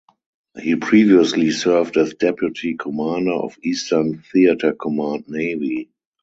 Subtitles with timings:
[0.59, 5.91] He previously served as deputy commander of Eastern Theater Command Navy.